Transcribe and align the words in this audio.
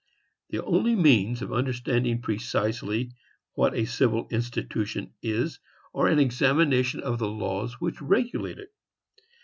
The 0.49 0.63
only 0.63 0.95
means 0.95 1.43
of 1.43 1.53
understanding 1.53 2.23
precisely 2.23 3.11
what 3.53 3.75
a 3.75 3.85
civil 3.85 4.27
institution 4.31 5.13
is 5.21 5.59
are 5.93 6.07
an 6.07 6.17
examination 6.17 7.01
of 7.01 7.19
the 7.19 7.29
laws 7.29 7.79
which 7.79 8.01
regulate 8.01 8.57
it. 8.57 8.73